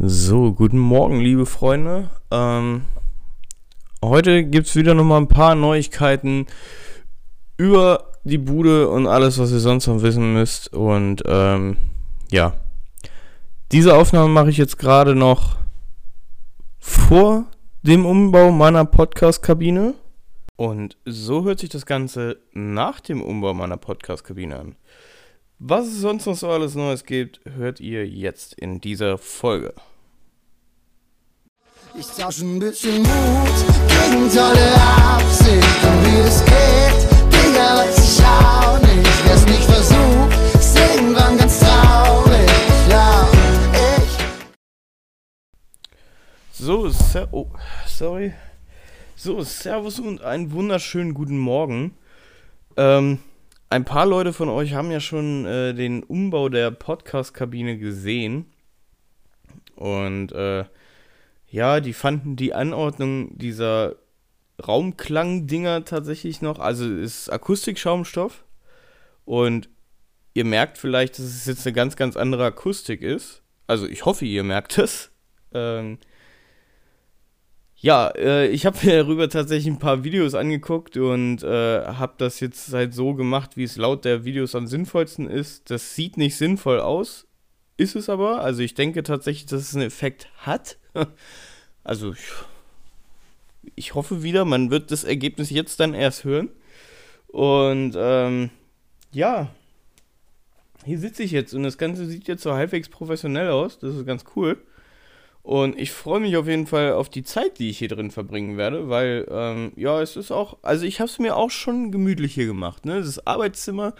[0.00, 2.08] So, guten Morgen, liebe Freunde.
[2.30, 2.82] Ähm,
[4.00, 6.46] heute gibt es wieder nochmal ein paar Neuigkeiten
[7.56, 10.72] über die Bude und alles, was ihr sonst noch wissen müsst.
[10.72, 11.78] Und ähm,
[12.30, 12.52] ja,
[13.72, 15.56] diese Aufnahme mache ich jetzt gerade noch
[16.78, 17.46] vor
[17.82, 19.94] dem Umbau meiner Podcast-Kabine.
[20.54, 24.76] Und so hört sich das Ganze nach dem Umbau meiner Podcast-Kabine an.
[25.60, 29.74] Was es sonst noch so alles Neues gibt, hört ihr jetzt in dieser Folge.
[31.98, 33.08] Ich tausche ein bisschen Mut
[33.88, 40.32] gegen tolle Absicht und wie es geht, Digga, weiß ich auch nicht, wer's nicht versucht,
[40.54, 42.50] ist irgendwann ganz traurig,
[42.88, 43.28] ja,
[43.96, 44.16] ich.
[46.52, 47.50] So, ser oh,
[47.84, 48.32] sorry.
[49.16, 51.96] So, Servus und einen wunderschönen guten Morgen.
[52.76, 53.18] Ähm,
[53.70, 58.46] ein paar Leute von euch haben ja schon äh, den Umbau der Podcast-Kabine gesehen.
[59.76, 60.64] Und äh,
[61.50, 63.96] ja, die fanden die Anordnung dieser
[64.66, 66.58] Raumklang-Dinger tatsächlich noch.
[66.58, 68.44] Also ist Akustikschaumstoff.
[69.24, 69.68] Und
[70.34, 73.42] ihr merkt vielleicht, dass es jetzt eine ganz, ganz andere Akustik ist.
[73.66, 75.10] Also ich hoffe, ihr merkt es.
[75.52, 75.98] Ähm,
[77.80, 82.40] ja, äh, ich habe mir darüber tatsächlich ein paar Videos angeguckt und äh, habe das
[82.40, 85.70] jetzt halt so gemacht, wie es laut der Videos am sinnvollsten ist.
[85.70, 87.28] Das sieht nicht sinnvoll aus,
[87.76, 88.40] ist es aber.
[88.40, 90.78] Also ich denke tatsächlich, dass es einen Effekt hat.
[91.84, 92.32] also ich,
[93.76, 96.50] ich hoffe wieder, man wird das Ergebnis jetzt dann erst hören.
[97.28, 98.50] Und ähm,
[99.12, 99.50] ja,
[100.84, 103.78] hier sitze ich jetzt und das Ganze sieht jetzt so halbwegs professionell aus.
[103.78, 104.60] Das ist ganz cool.
[105.42, 108.58] Und ich freue mich auf jeden Fall auf die Zeit, die ich hier drin verbringen
[108.58, 112.34] werde, weil, ähm, ja, es ist auch, also ich habe es mir auch schon gemütlich
[112.34, 112.84] hier gemacht.
[112.84, 113.00] Ne?
[113.00, 113.94] Das Arbeitszimmer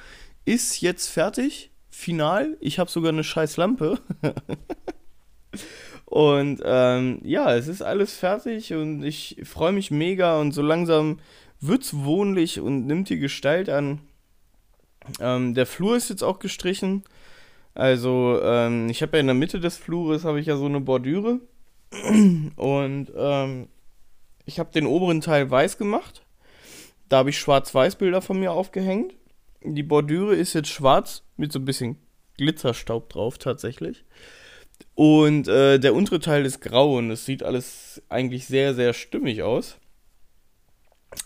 [0.45, 2.57] ist jetzt fertig, final.
[2.61, 3.99] Ich habe sogar eine scheiß Lampe.
[6.05, 11.19] und ähm, ja, es ist alles fertig und ich freue mich mega und so langsam
[11.61, 14.01] wird es wohnlich und nimmt die Gestalt an.
[15.21, 17.05] Ähm, der Flur ist jetzt auch gestrichen.
[17.75, 20.81] Also, ähm, ich habe ja in der Mitte des Flures habe ich ja so eine
[20.81, 21.41] Bordüre.
[22.57, 23.69] Und ähm,
[24.45, 26.23] ich habe den oberen Teil weiß gemacht.
[27.09, 29.15] Da habe ich Schwarz-Weiß-Bilder von mir aufgehängt.
[29.63, 31.97] Die Bordüre ist jetzt schwarz mit so ein bisschen
[32.37, 34.05] Glitzerstaub drauf tatsächlich.
[34.95, 39.43] Und äh, der untere Teil ist grau und es sieht alles eigentlich sehr, sehr stimmig
[39.43, 39.79] aus.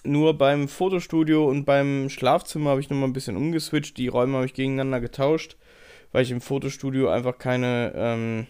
[0.05, 3.97] Nur beim Fotostudio und beim Schlafzimmer habe ich nochmal ein bisschen umgeswitcht.
[3.99, 5.57] Die Räume habe ich gegeneinander getauscht
[6.13, 8.47] weil ich im Fotostudio einfach keine, ähm,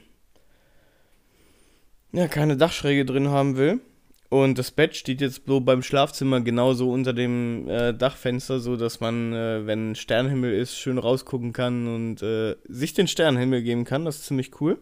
[2.13, 3.81] ja, keine Dachschräge drin haben will.
[4.29, 8.99] Und das Bett steht jetzt so beim Schlafzimmer genauso unter dem äh, Dachfenster, so dass
[8.99, 14.07] man, äh, wenn Sternhimmel ist, schön rausgucken kann und äh, sich den Sternhimmel geben kann.
[14.07, 14.79] Das ist ziemlich cool.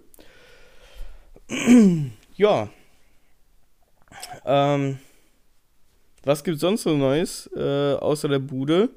[2.36, 2.68] ja.
[4.44, 4.98] Ähm,
[6.22, 8.90] was gibt sonst so Neues äh, außer der Bude?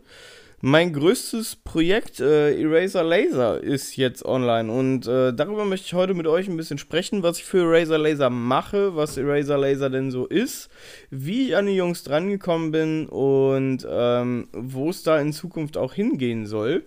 [0.66, 6.13] Mein größtes Projekt äh, Eraser Laser ist jetzt online und äh, darüber möchte ich heute
[6.13, 10.09] mit euch ein bisschen sprechen, was ich für Eraser Laser mache, was Eraser Laser denn
[10.09, 10.69] so ist,
[11.09, 15.96] wie ich an die Jungs drangekommen bin und ähm, wo es da in Zukunft auch
[15.96, 16.85] hingehen soll.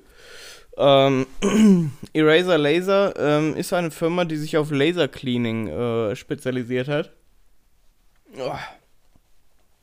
[0.78, 1.26] Ähm,
[2.14, 7.12] Eraser Laser ähm, ist eine Firma, die sich auf Laser Cleaning äh, spezialisiert hat.
[8.38, 8.56] Oh.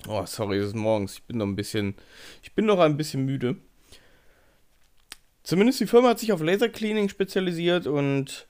[0.08, 1.14] oh, sorry, es ist morgens.
[1.14, 1.94] Ich bin noch ein bisschen,
[2.42, 3.58] ich bin noch ein bisschen müde.
[5.44, 8.48] Zumindest die Firma hat sich auf Lasercleaning spezialisiert und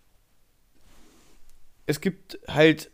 [1.87, 2.91] es gibt halt,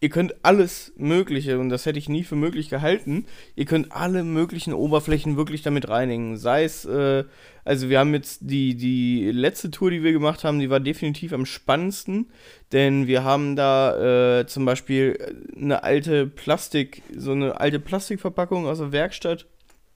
[0.00, 4.24] ihr könnt alles Mögliche, und das hätte ich nie für möglich gehalten, ihr könnt alle
[4.24, 6.36] möglichen Oberflächen wirklich damit reinigen.
[6.36, 7.22] Sei es, äh,
[7.64, 11.32] also wir haben jetzt die, die letzte Tour, die wir gemacht haben, die war definitiv
[11.32, 12.30] am spannendsten,
[12.72, 15.16] denn wir haben da äh, zum Beispiel
[15.56, 19.46] eine alte Plastik, so eine alte Plastikverpackung aus der Werkstatt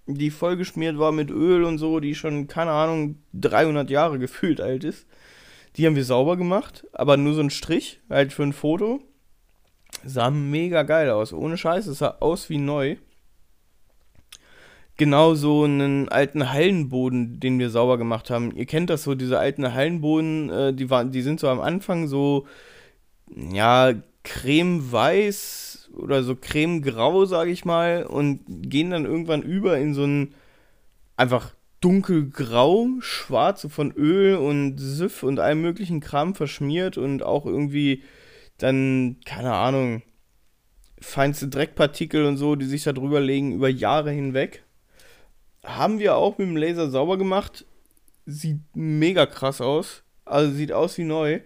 [0.06, 4.84] die vollgeschmiert war mit Öl und so, die schon, keine Ahnung, 300 Jahre gefühlt alt
[4.84, 5.06] ist.
[5.76, 9.00] Die haben wir sauber gemacht, aber nur so ein Strich, halt für ein Foto.
[10.04, 12.96] Sah mega geil aus, ohne Scheiß, es sah aus wie neu.
[14.96, 18.56] Genau so einen alten Hallenboden, den wir sauber gemacht haben.
[18.56, 22.06] Ihr kennt das so, diese alten Hallenboden, äh, die, waren, die sind so am Anfang
[22.06, 22.46] so,
[23.34, 23.92] ja,
[24.24, 25.65] cremeweiß,
[25.96, 30.34] oder so cremegrau, sage ich mal, und gehen dann irgendwann über in so ein
[31.16, 37.46] einfach dunkelgrau, schwarz, so von Öl und Süff und allem möglichen Kram verschmiert und auch
[37.46, 38.02] irgendwie
[38.58, 40.02] dann, keine Ahnung,
[41.00, 44.64] feinste Dreckpartikel und so, die sich da drüber legen über Jahre hinweg.
[45.62, 47.66] Haben wir auch mit dem Laser sauber gemacht.
[48.24, 50.02] Sieht mega krass aus.
[50.24, 51.40] Also sieht aus wie neu.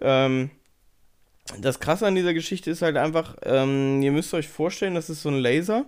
[0.00, 0.50] Ähm,
[1.60, 5.22] das Krasse an dieser Geschichte ist halt einfach, ähm, ihr müsst euch vorstellen, das ist
[5.22, 5.86] so ein Laser,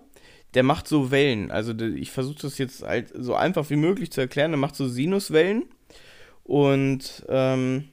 [0.55, 1.51] der macht so Wellen.
[1.51, 4.53] Also ich versuche das jetzt halt so einfach wie möglich zu erklären.
[4.53, 5.65] Der macht so Sinuswellen.
[6.45, 7.89] Und ähm,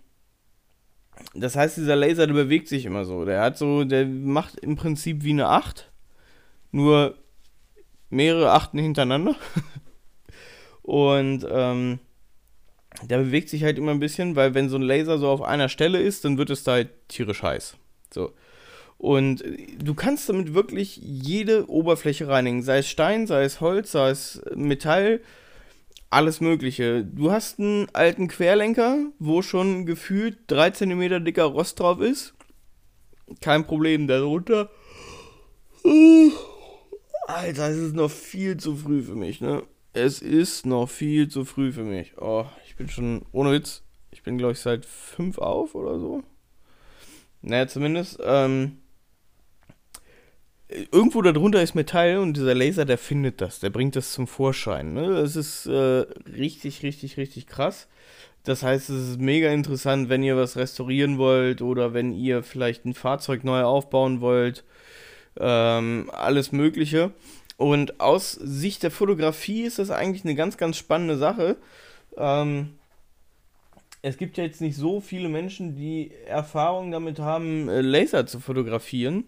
[1.34, 3.26] das heißt, dieser Laser, der bewegt sich immer so.
[3.26, 5.92] Der hat so, der macht im Prinzip wie eine 8.
[6.72, 7.16] Nur
[8.10, 9.36] mehrere Achten hintereinander.
[10.84, 12.00] Und ähm,
[13.04, 15.70] der bewegt sich halt immer ein bisschen, weil wenn so ein Laser so auf einer
[15.70, 17.78] Stelle ist, dann wird es da halt tierisch heiß.
[18.14, 18.34] So.
[18.98, 19.44] Und
[19.84, 24.42] du kannst damit wirklich jede Oberfläche reinigen, sei es Stein, sei es Holz, sei es
[24.54, 25.22] Metall,
[26.12, 27.04] alles Mögliche.
[27.04, 32.36] Du hast einen alten Querlenker, wo schon gefühlt 3 cm dicker Rost drauf ist.
[33.40, 34.70] Kein Problem darunter.
[37.28, 39.64] Alter, es ist noch viel zu früh für mich, ne?
[39.94, 42.14] Es ist noch viel zu früh für mich.
[42.18, 46.24] Oh, ich bin schon, ohne Witz, ich bin, glaube ich, seit 5 auf oder so.
[47.42, 48.78] Naja, zumindest, ähm,
[50.68, 54.94] irgendwo darunter ist Metall und dieser Laser, der findet das, der bringt das zum Vorschein.
[54.94, 55.10] Ne?
[55.10, 56.06] Das ist äh,
[56.36, 57.88] richtig, richtig, richtig krass.
[58.44, 62.86] Das heißt, es ist mega interessant, wenn ihr was restaurieren wollt oder wenn ihr vielleicht
[62.86, 64.64] ein Fahrzeug neu aufbauen wollt.
[65.40, 67.12] Ähm, alles Mögliche.
[67.58, 71.58] Und aus Sicht der Fotografie ist das eigentlich eine ganz, ganz spannende Sache.
[72.18, 72.78] Ähm,
[74.02, 78.40] es gibt ja jetzt nicht so viele Menschen, die Erfahrung damit haben, äh, Laser zu
[78.40, 79.26] fotografieren.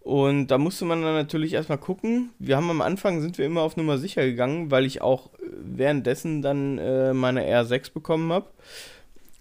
[0.00, 2.30] Und da musste man dann natürlich erstmal gucken.
[2.38, 5.38] Wir haben am Anfang sind wir immer auf Nummer sicher gegangen, weil ich auch äh,
[5.52, 8.46] währenddessen dann äh, meine R6 bekommen habe.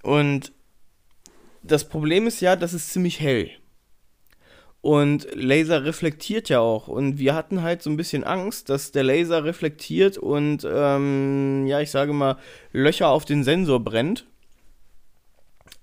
[0.04, 0.52] Und
[1.64, 3.52] das Problem ist ja, das ist ziemlich hell.
[4.82, 6.88] Und Laser reflektiert ja auch.
[6.88, 11.82] Und wir hatten halt so ein bisschen Angst, dass der Laser reflektiert und, ähm, ja,
[11.82, 12.38] ich sage mal,
[12.72, 14.28] Löcher auf den Sensor brennt.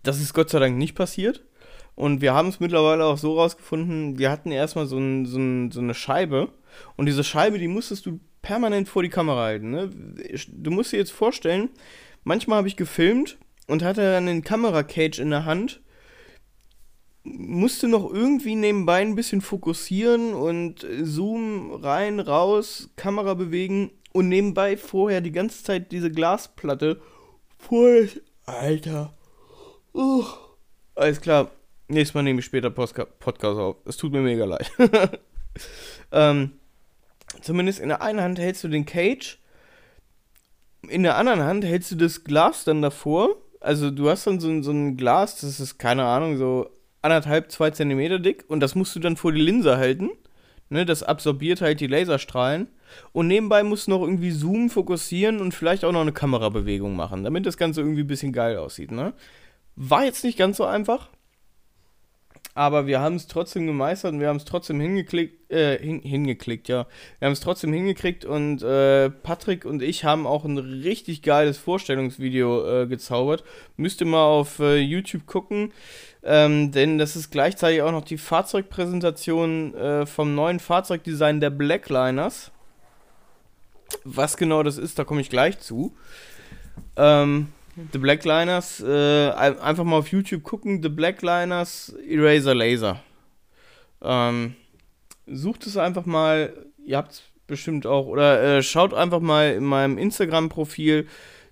[0.02, 1.44] Das ist Gott sei Dank nicht passiert.
[1.96, 5.70] Und wir haben es mittlerweile auch so rausgefunden, wir hatten erstmal so, ein, so, ein,
[5.70, 6.52] so eine Scheibe.
[6.96, 9.70] Und diese Scheibe, die musstest du permanent vor die Kamera halten.
[9.70, 9.90] Ne?
[10.48, 11.70] Du musst dir jetzt vorstellen,
[12.24, 15.80] manchmal habe ich gefilmt und hatte dann den Kameracage in der Hand,
[17.24, 24.76] musste noch irgendwie nebenbei ein bisschen fokussieren und Zoom rein, raus, Kamera bewegen und nebenbei
[24.76, 27.00] vorher die ganze Zeit diese Glasplatte
[27.58, 27.90] vor.
[28.46, 29.14] Alter.
[29.94, 30.24] Uh.
[30.94, 31.50] Alles klar,
[31.88, 33.76] Nächstes Mal nehme ich später Postka Podcast auf.
[33.84, 34.70] Es tut mir mega leid.
[36.12, 36.52] ähm,
[37.42, 39.38] zumindest in der einen Hand hältst du den Cage,
[40.88, 43.36] in der anderen Hand hältst du das Glas dann davor.
[43.60, 46.70] Also du hast dann so, so ein Glas, das ist, keine Ahnung, so
[47.04, 50.10] anderthalb, zwei Zentimeter dick und das musst du dann vor die Linse halten.
[50.70, 52.68] Ne, das absorbiert halt die Laserstrahlen.
[53.12, 57.22] Und nebenbei musst du noch irgendwie zoomen, fokussieren und vielleicht auch noch eine Kamerabewegung machen,
[57.22, 58.90] damit das Ganze irgendwie ein bisschen geil aussieht.
[58.90, 59.12] Ne?
[59.76, 61.10] War jetzt nicht ganz so einfach
[62.54, 66.68] aber wir haben es trotzdem gemeistert und wir haben es trotzdem hingeklickt, äh, hin, hingeklickt,
[66.68, 66.86] ja.
[67.18, 71.58] Wir haben es trotzdem hingekriegt und äh, Patrick und ich haben auch ein richtig geiles
[71.58, 73.42] Vorstellungsvideo äh, gezaubert.
[73.76, 75.72] Müsst ihr mal auf äh, YouTube gucken,
[76.24, 82.50] ähm, denn das ist gleichzeitig auch noch die Fahrzeugpräsentation äh, vom neuen Fahrzeugdesign der Blackliners.
[84.04, 85.94] Was genau das ist, da komme ich gleich zu.
[86.96, 87.48] Ähm,
[87.92, 93.00] The Blackliners, äh, einfach mal auf YouTube gucken, The Blackliners Eraser Laser.
[94.00, 94.54] Ähm,
[95.26, 96.52] sucht es einfach mal,
[96.84, 101.06] ihr habt es bestimmt auch, oder äh, schaut einfach mal in meinem Instagram-Profil,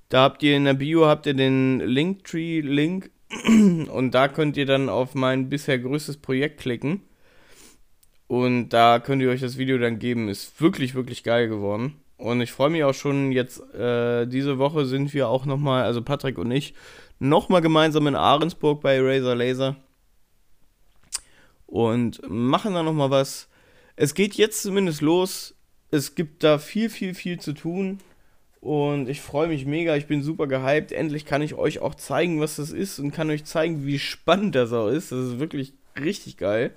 [0.08, 3.10] da habt ihr in der Bio habt ihr den Linktree-Link
[3.46, 7.00] und da könnt ihr dann auf mein bisher größtes Projekt klicken.
[8.28, 10.28] Und da könnt ihr euch das Video dann geben.
[10.28, 11.96] Ist wirklich, wirklich geil geworden.
[12.16, 16.02] Und ich freue mich auch schon jetzt, äh, diese Woche sind wir auch nochmal, also
[16.02, 16.72] Patrick und ich,
[17.18, 19.76] nochmal gemeinsam in Ahrensburg bei Razer Laser.
[21.66, 23.48] Und machen da nochmal was.
[23.96, 25.54] Es geht jetzt zumindest los.
[25.90, 27.98] Es gibt da viel, viel, viel zu tun.
[28.62, 29.96] Und ich freue mich mega.
[29.96, 30.92] Ich bin super gehypt.
[30.92, 34.54] Endlich kann ich euch auch zeigen, was das ist und kann euch zeigen, wie spannend
[34.54, 35.10] das auch ist.
[35.10, 36.70] Das ist wirklich richtig geil.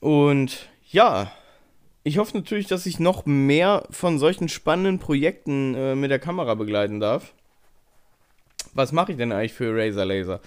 [0.00, 1.32] Und ja,
[2.04, 6.56] ich hoffe natürlich, dass ich noch mehr von solchen spannenden Projekten äh, mit der Kamera
[6.56, 7.32] begleiten darf.
[8.74, 10.40] Was mache ich denn eigentlich für Razer Laser?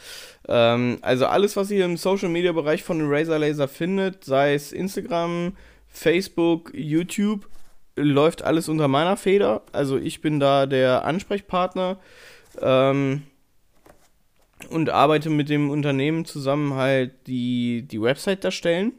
[0.48, 4.72] Ähm, also alles, was ihr im Social Media Bereich von Razer Laser findet, sei es
[4.72, 5.58] Instagram,
[5.88, 7.48] Facebook, YouTube,
[7.96, 9.62] läuft alles unter meiner Feder.
[9.72, 11.98] Also ich bin da der Ansprechpartner
[12.62, 13.24] ähm,
[14.70, 18.94] und arbeite mit dem Unternehmen zusammen halt die, die Website erstellen.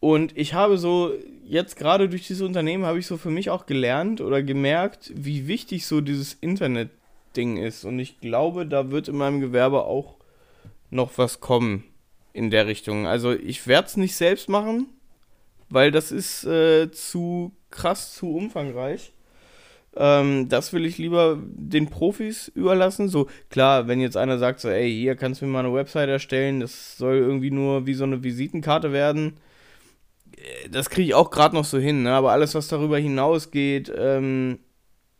[0.00, 1.12] Und ich habe so,
[1.44, 5.48] jetzt gerade durch dieses Unternehmen habe ich so für mich auch gelernt oder gemerkt, wie
[5.48, 6.90] wichtig so dieses Internet
[7.36, 7.84] Ding ist.
[7.84, 10.16] Und ich glaube, da wird in meinem Gewerbe auch
[10.90, 11.84] noch was kommen
[12.32, 13.06] in der Richtung.
[13.06, 14.88] Also ich werde es nicht selbst machen,
[15.68, 19.12] weil das ist äh, zu krass, zu umfangreich.
[19.96, 23.08] Ähm, das will ich lieber den Profis überlassen.
[23.08, 26.08] So, klar, wenn jetzt einer sagt, so, ey, hier kannst du mir mal eine Website
[26.08, 29.38] erstellen, das soll irgendwie nur wie so eine Visitenkarte werden.
[30.36, 32.12] Äh, das kriege ich auch gerade noch so hin, ne?
[32.12, 34.58] aber alles, was darüber hinausgeht, ähm,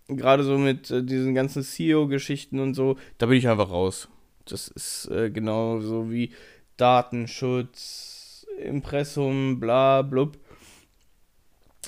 [0.09, 4.09] gerade so mit äh, diesen ganzen CEO-Geschichten und so, da bin ich einfach raus.
[4.45, 6.33] Das ist äh, genau so wie
[6.77, 8.16] Datenschutz,
[8.59, 10.39] Impressum, bla, blub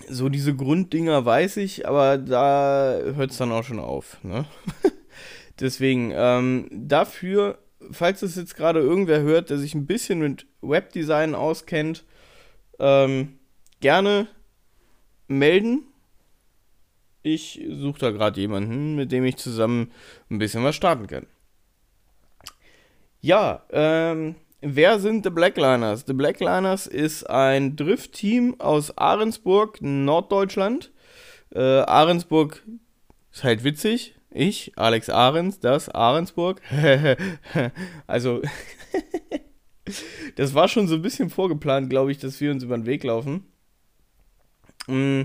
[0.07, 4.23] so diese Grunddinger weiß ich, aber da hört es dann auch schon auf.
[4.23, 4.47] Ne?
[5.61, 7.59] Deswegen, ähm, dafür,
[7.91, 12.05] falls es jetzt gerade irgendwer hört, der sich ein bisschen mit Webdesign auskennt,
[12.79, 13.39] ähm,
[13.81, 14.29] gerne
[15.27, 15.83] melden.
[17.23, 19.91] Ich suche da gerade jemanden, mit dem ich zusammen
[20.31, 21.27] ein bisschen was starten kann.
[23.21, 26.05] Ja, ähm, Wer sind The Blackliners?
[26.07, 30.91] The Blackliners ist ein Drift-Team aus Ahrensburg, Norddeutschland.
[31.55, 32.65] Äh, Ahrensburg
[33.33, 34.17] ist halt witzig.
[34.31, 36.61] Ich, Alex Ahrens, das, Ahrensburg.
[38.09, 38.43] also,
[40.35, 43.05] das war schon so ein bisschen vorgeplant, glaube ich, dass wir uns über den Weg
[43.05, 43.45] laufen.
[44.89, 45.23] Mm,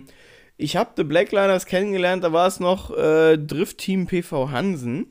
[0.58, 5.08] ich habe The Blackliners kennengelernt, da war es noch äh, Drift-Team PV Hansen.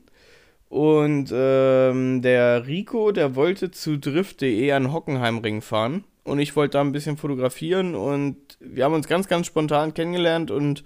[0.73, 6.05] Und ähm, der Rico, der wollte zu drift.de an Hockenheimring fahren.
[6.25, 10.51] Und ich wollte da ein bisschen fotografieren und wir haben uns ganz, ganz spontan kennengelernt
[10.51, 10.83] und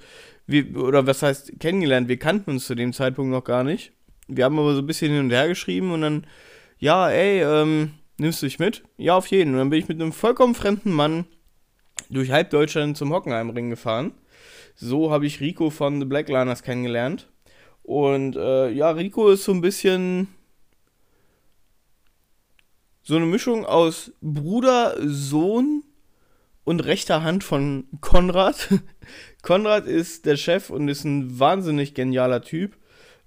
[0.49, 2.09] wir, oder was heißt kennengelernt?
[2.09, 3.93] Wir kannten uns zu dem Zeitpunkt noch gar nicht.
[4.27, 6.27] Wir haben aber so ein bisschen hin und her geschrieben und dann,
[6.81, 8.83] ja, ey, ähm, nimmst du dich mit?
[8.97, 9.53] Ja, auf jeden.
[9.53, 11.27] Und dann bin ich mit einem vollkommen fremden Mann
[12.11, 14.15] durch halb Deutschland zum Hockenheimring gefahren.
[14.75, 17.29] So habe ich Rico von The Blackliners kennengelernt.
[17.87, 20.27] Und äh, ja, Rico ist so ein bisschen
[23.05, 25.85] so eine Mischung aus Bruder, Sohn
[26.65, 28.71] und rechter Hand von Konrad.
[29.43, 32.77] Konrad ist der Chef und ist ein wahnsinnig genialer Typ.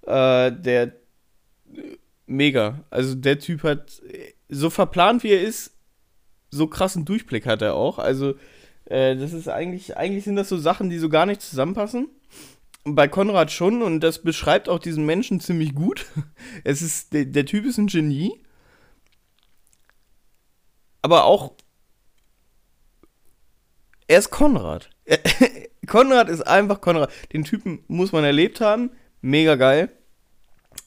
[0.02, 0.92] Äh, der
[2.26, 2.84] mega.
[2.90, 4.02] Also der Typ hat
[4.50, 5.74] so verplant wie er ist,
[6.50, 7.98] so krassen Durchblick hat er auch.
[7.98, 8.34] Also
[8.84, 12.10] äh, das ist eigentlich, eigentlich sind das so Sachen, die so gar nicht zusammenpassen
[12.94, 16.06] bei Konrad schon und das beschreibt auch diesen Menschen ziemlich gut.
[16.64, 18.32] Es ist, der, der Typ ist ein Genie.
[21.02, 21.54] Aber auch,
[24.06, 24.90] er ist Konrad.
[25.86, 27.12] Konrad ist einfach Konrad.
[27.32, 28.90] Den Typen muss man erlebt haben.
[29.20, 29.90] Mega geil.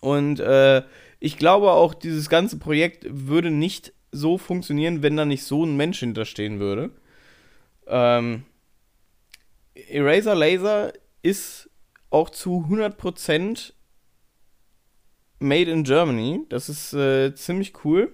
[0.01, 0.83] Und äh,
[1.19, 5.77] ich glaube auch, dieses ganze Projekt würde nicht so funktionieren, wenn da nicht so ein
[5.77, 6.91] Mensch hinterstehen würde.
[7.87, 8.43] Ähm,
[9.73, 11.69] Eraser Laser ist
[12.13, 13.73] auch zu 100%
[15.39, 16.45] made in Germany.
[16.49, 18.13] Das ist äh, ziemlich cool.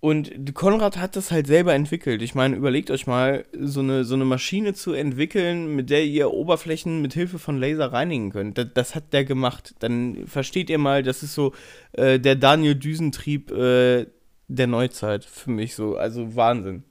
[0.00, 2.22] Und Konrad hat das halt selber entwickelt.
[2.22, 6.32] Ich meine, überlegt euch mal, so eine, so eine Maschine zu entwickeln, mit der ihr
[6.32, 8.58] Oberflächen mit Hilfe von Laser reinigen könnt.
[8.58, 9.76] Das, das hat der gemacht.
[9.78, 11.52] Dann versteht ihr mal, das ist so
[11.92, 14.06] äh, der Daniel Düsentrieb äh,
[14.48, 15.96] der Neuzeit für mich so.
[15.96, 16.82] Also Wahnsinn.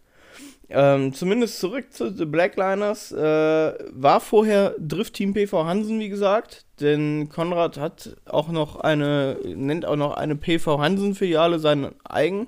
[0.74, 3.12] Ähm, zumindest zurück zu The Blackliners.
[3.12, 6.66] Äh, war vorher Drift Team PV Hansen, wie gesagt.
[6.80, 12.48] Denn Konrad hat auch noch eine, nennt auch noch eine PV Hansen-Filiale sein eigen.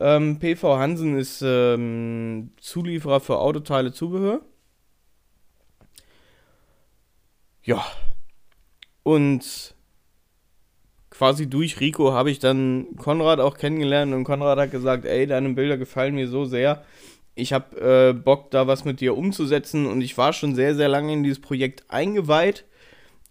[0.00, 4.40] Ähm, PV Hansen ist ähm, Zulieferer für Autoteile, Zubehör.
[7.64, 7.84] Ja.
[9.02, 9.74] Und
[11.10, 15.50] quasi durch Rico habe ich dann Konrad auch kennengelernt und Konrad hat gesagt, ey, deine
[15.50, 16.84] Bilder gefallen mir so sehr
[17.34, 20.88] ich habe äh, Bock, da was mit dir umzusetzen und ich war schon sehr, sehr
[20.88, 22.66] lange in dieses Projekt eingeweiht.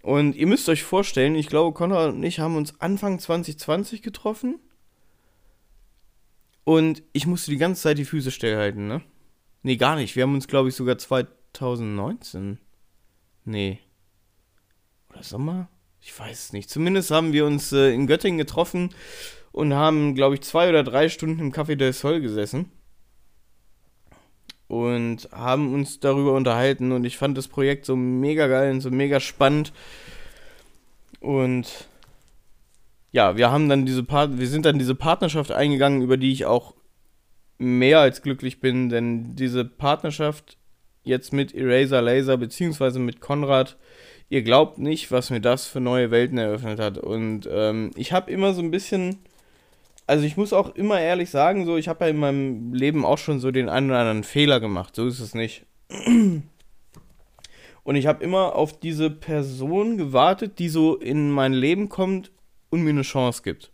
[0.02, 4.60] Und ihr müsst euch vorstellen, ich glaube, Konrad und ich haben uns Anfang 2020 getroffen.
[6.64, 9.02] Und ich musste die ganze Zeit die Füße stillhalten, ne?
[9.62, 10.16] Nee, gar nicht.
[10.16, 12.58] Wir haben uns, glaube ich, sogar 2019.
[13.46, 13.80] Nee.
[15.10, 15.70] Oder Sommer?
[16.00, 16.70] Ich weiß es nicht.
[16.72, 18.90] Zumindest haben wir uns äh, in Göttingen getroffen
[19.52, 22.72] und haben, glaube ich, zwei oder drei Stunden im Café del Sol gesessen
[24.72, 28.90] und haben uns darüber unterhalten und ich fand das Projekt so mega geil und so
[28.90, 29.74] mega spannend.
[31.20, 31.90] Und
[33.12, 36.46] ja, wir haben dann diese Part wir sind dann diese Partnerschaft eingegangen, über die ich
[36.46, 36.74] auch
[37.58, 40.58] mehr als glücklich bin, denn diese Partnerschaft
[41.04, 43.76] jetzt mit Eraser Laser beziehungsweise mit Konrad,
[44.30, 46.98] ihr glaubt nicht, was mir das für neue Welten eröffnet hat.
[46.98, 49.18] Und ähm, ich habe immer so ein bisschen
[50.08, 53.18] also ich muss auch immer ehrlich sagen, so ich habe ja in meinem Leben auch
[53.18, 54.96] schon so den einen oder anderen Fehler gemacht.
[54.96, 55.66] So ist es nicht.
[57.84, 62.32] Und ich habe immer auf diese Person gewartet, die so in mein Leben kommt
[62.70, 63.72] und mir eine Chance gibt.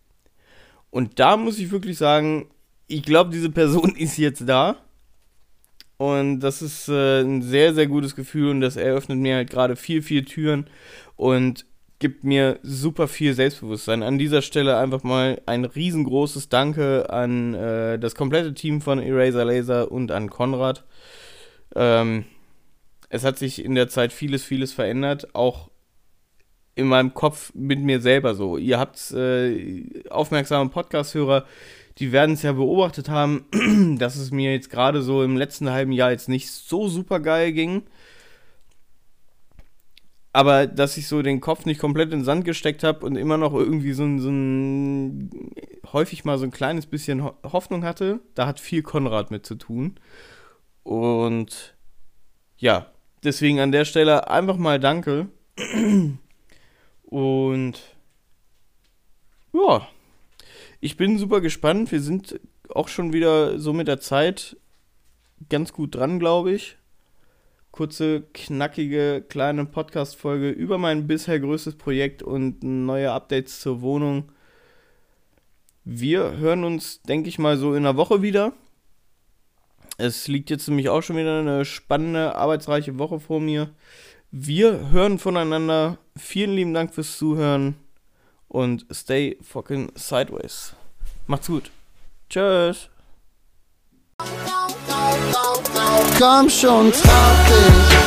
[0.89, 2.47] Und da muss ich wirklich sagen,
[2.87, 4.77] ich glaube, diese Person ist jetzt da.
[5.97, 9.75] Und das ist äh, ein sehr, sehr gutes Gefühl und das eröffnet mir halt gerade
[9.75, 10.69] viel, viel Türen
[11.15, 11.65] und
[11.99, 14.03] gibt mir super viel Selbstbewusstsein.
[14.03, 19.45] An dieser Stelle einfach mal ein riesengroßes Danke an äh, das komplette Team von Eraser
[19.45, 20.85] Laser und an Konrad.
[21.75, 22.25] Ähm,
[23.09, 25.69] es hat sich in der Zeit vieles, vieles verändert, auch
[26.75, 28.57] in meinem Kopf mit mir selber so.
[28.57, 31.45] Ihr habt äh, aufmerksame Podcast-Hörer,
[31.97, 33.45] die werden es ja beobachtet haben,
[33.97, 37.51] dass es mir jetzt gerade so im letzten halben Jahr jetzt nicht so super geil
[37.53, 37.83] ging.
[40.37, 43.39] Aber dass ich so den Kopf nicht komplett in den Sand gesteckt habe und immer
[43.39, 45.31] noch irgendwie so ein, so ein,
[45.91, 49.99] häufig mal so ein kleines bisschen Hoffnung hatte, da hat viel Konrad mit zu tun.
[50.83, 51.75] Und
[52.59, 52.91] ja,
[53.23, 55.29] deswegen an der Stelle einfach mal Danke.
[57.01, 57.79] Und
[59.53, 59.87] ja,
[60.79, 61.91] ich bin super gespannt.
[61.91, 62.39] Wir sind
[62.69, 64.55] auch schon wieder so mit der Zeit
[65.49, 66.76] ganz gut dran, glaube ich.
[67.71, 74.31] Kurze, knackige, kleine Podcast-Folge über mein bisher größtes Projekt und neue Updates zur Wohnung.
[75.83, 78.53] Wir hören uns, denke ich mal, so in einer Woche wieder.
[79.97, 83.69] Es liegt jetzt nämlich auch schon wieder eine spannende, arbeitsreiche Woche vor mir.
[84.31, 85.97] Wir hören voneinander.
[86.17, 87.75] Vielen lieben Dank fürs Zuhören
[88.47, 90.75] und stay fucking sideways.
[91.25, 91.71] Macht's gut.
[92.29, 92.89] Tschüss.
[96.19, 97.97] Komm schon, trau dich.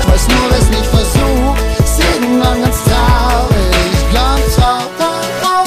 [0.00, 3.74] Ich weiß nur, wer es nicht versucht, ist irgendwann ganz traurig.
[4.12, 5.64] Komm, trau, trau, trau,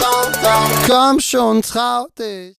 [0.00, 0.62] trau, trau.
[0.88, 2.52] Komm schon, trau dich.